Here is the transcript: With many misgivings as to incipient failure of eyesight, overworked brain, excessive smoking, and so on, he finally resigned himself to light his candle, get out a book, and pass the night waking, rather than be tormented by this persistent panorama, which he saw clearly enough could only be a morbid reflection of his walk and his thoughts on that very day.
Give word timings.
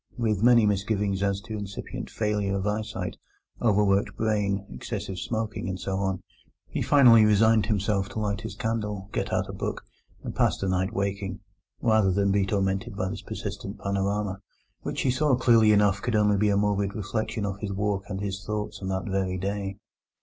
With 0.17 0.41
many 0.41 0.65
misgivings 0.65 1.21
as 1.21 1.41
to 1.41 1.55
incipient 1.55 2.09
failure 2.09 2.55
of 2.57 2.65
eyesight, 2.65 3.17
overworked 3.61 4.17
brain, 4.17 4.65
excessive 4.73 5.19
smoking, 5.19 5.69
and 5.69 5.79
so 5.79 5.97
on, 5.97 6.23
he 6.67 6.81
finally 6.81 7.23
resigned 7.23 7.67
himself 7.67 8.09
to 8.09 8.19
light 8.19 8.41
his 8.41 8.55
candle, 8.55 9.09
get 9.11 9.31
out 9.31 9.47
a 9.47 9.53
book, 9.53 9.83
and 10.23 10.33
pass 10.35 10.57
the 10.57 10.67
night 10.67 10.91
waking, 10.91 11.41
rather 11.81 12.11
than 12.11 12.31
be 12.31 12.47
tormented 12.47 12.95
by 12.95 13.09
this 13.09 13.21
persistent 13.21 13.77
panorama, 13.77 14.39
which 14.81 15.01
he 15.01 15.11
saw 15.11 15.35
clearly 15.35 15.71
enough 15.71 16.01
could 16.01 16.15
only 16.15 16.35
be 16.37 16.49
a 16.49 16.57
morbid 16.57 16.95
reflection 16.95 17.45
of 17.45 17.59
his 17.59 17.71
walk 17.71 18.05
and 18.09 18.21
his 18.21 18.43
thoughts 18.43 18.81
on 18.81 18.87
that 18.87 19.05
very 19.05 19.37
day. 19.37 19.77